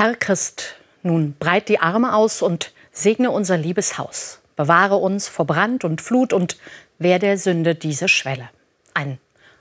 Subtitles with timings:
[0.00, 4.40] Herr Christ, nun breit die Arme aus und segne unser liebes Haus.
[4.56, 6.56] Bewahre uns vor Brand und Flut und
[6.98, 8.48] wehr der Sünde diese Schwelle.
[8.94, 9.18] Ein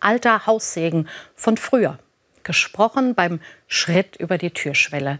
[0.00, 1.98] alter Haussegen von früher,
[2.44, 5.18] gesprochen beim Schritt über die Türschwelle,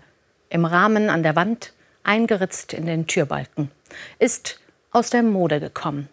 [0.49, 1.75] im Rahmen an der Wand,
[2.05, 3.71] eingeritzt in den Türbalken,
[4.19, 4.61] ist
[4.93, 6.09] aus der Mode gekommen.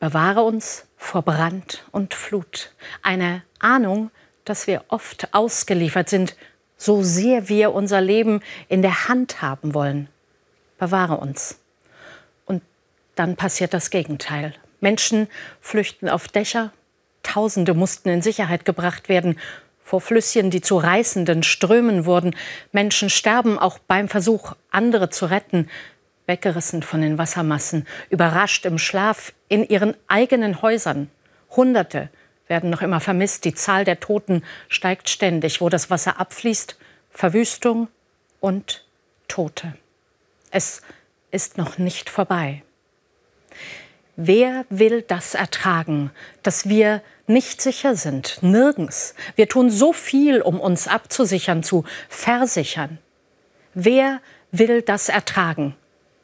[0.00, 2.72] Bewahre uns vor Brand und Flut,
[3.04, 4.10] eine Ahnung,
[4.44, 6.34] dass wir oft ausgeliefert sind,
[6.78, 10.08] so sehr wir unser Leben in der Hand haben wollen.
[10.78, 11.58] Bewahre uns.
[12.46, 12.62] Und
[13.16, 14.54] dann passiert das Gegenteil.
[14.80, 15.28] Menschen
[15.60, 16.72] flüchten auf Dächer,
[17.22, 19.38] Tausende mussten in Sicherheit gebracht werden
[19.82, 22.34] vor Flüsschen, die zu reißenden Strömen wurden.
[22.72, 25.68] Menschen sterben auch beim Versuch, andere zu retten,
[26.26, 31.10] weggerissen von den Wassermassen, überrascht im Schlaf in ihren eigenen Häusern.
[31.56, 32.10] Hunderte
[32.48, 33.44] werden noch immer vermisst.
[33.44, 35.60] Die Zahl der Toten steigt ständig.
[35.60, 36.76] Wo das Wasser abfließt,
[37.10, 37.88] Verwüstung
[38.40, 38.84] und
[39.28, 39.74] Tote.
[40.50, 40.82] Es
[41.30, 42.62] ist noch nicht vorbei.
[44.16, 46.10] Wer will das ertragen,
[46.42, 48.42] dass wir nicht sicher sind?
[48.42, 49.14] Nirgends.
[49.36, 52.98] Wir tun so viel, um uns abzusichern, zu versichern.
[53.74, 55.76] Wer will das ertragen?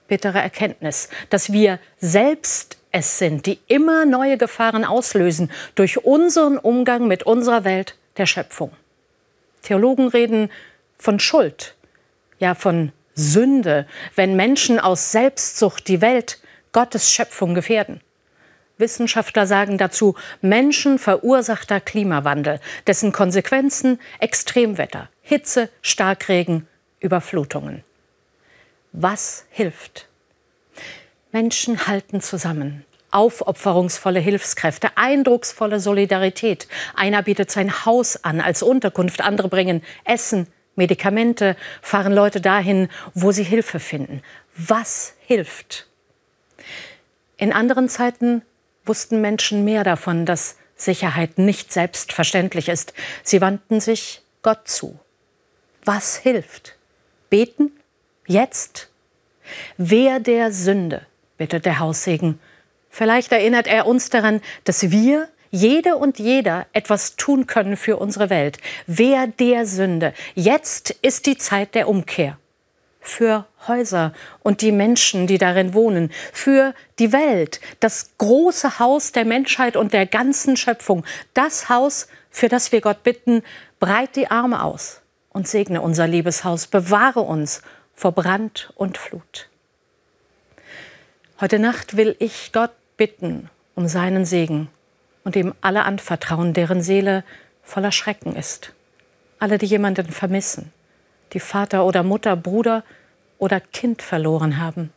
[0.08, 7.08] Bittere Erkenntnis, dass wir selbst es sind, die immer neue Gefahren auslösen durch unseren Umgang
[7.08, 8.70] mit unserer Welt der Schöpfung.
[9.62, 10.50] Theologen reden
[10.98, 11.74] von Schuld,
[12.38, 16.40] ja von Sünde, wenn Menschen aus Selbstsucht die Welt,
[16.72, 18.00] Gottes Schöpfung gefährden.
[18.78, 26.66] Wissenschaftler sagen dazu menschenverursachter Klimawandel, dessen Konsequenzen Extremwetter, Hitze, Starkregen,
[27.00, 27.84] Überflutungen.
[28.96, 30.06] Was hilft?
[31.32, 32.84] Menschen halten zusammen.
[33.10, 36.68] Aufopferungsvolle Hilfskräfte, eindrucksvolle Solidarität.
[36.94, 43.32] Einer bietet sein Haus an als Unterkunft, andere bringen Essen, Medikamente, fahren Leute dahin, wo
[43.32, 44.22] sie Hilfe finden.
[44.56, 45.88] Was hilft?
[47.36, 48.42] In anderen Zeiten
[48.84, 52.94] wussten Menschen mehr davon, dass Sicherheit nicht selbstverständlich ist.
[53.24, 55.00] Sie wandten sich Gott zu.
[55.84, 56.76] Was hilft?
[57.28, 57.72] Beten?
[58.26, 58.88] Jetzt?
[59.76, 62.40] Wer der Sünde, bittet der Haussegen.
[62.88, 68.30] Vielleicht erinnert er uns daran, dass wir, jede und jeder, etwas tun können für unsere
[68.30, 68.58] Welt.
[68.86, 70.14] Wer der Sünde.
[70.34, 72.38] Jetzt ist die Zeit der Umkehr.
[73.00, 79.26] Für Häuser und die Menschen, die darin wohnen, für die Welt, das große Haus der
[79.26, 81.04] Menschheit und der ganzen Schöpfung,
[81.34, 83.42] das Haus, für das wir Gott bitten,
[83.78, 87.60] breit die Arme aus und segne unser Liebeshaus, bewahre uns
[87.94, 89.48] vor Brand und Flut.
[91.40, 94.68] Heute Nacht will ich Gott bitten um seinen Segen
[95.24, 97.24] und ihm alle anvertrauen, deren Seele
[97.62, 98.72] voller Schrecken ist.
[99.38, 100.72] Alle, die jemanden vermissen,
[101.32, 102.84] die Vater oder Mutter, Bruder
[103.38, 104.92] oder Kind verloren haben.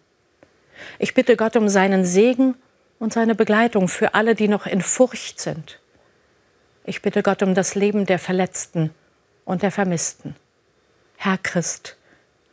[0.99, 2.55] Ich bitte Gott um seinen Segen
[2.99, 5.79] und seine Begleitung für alle, die noch in Furcht sind.
[6.83, 8.91] Ich bitte Gott um das Leben der Verletzten
[9.43, 10.35] und der Vermissten.
[11.17, 11.96] Herr Christ,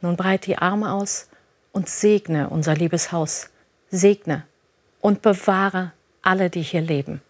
[0.05, 1.29] nun breit die Arme aus
[1.73, 3.51] und segne unser liebes Haus.
[3.91, 4.45] Segne
[5.01, 5.93] und bewahre
[6.23, 7.21] alle, die hier leben.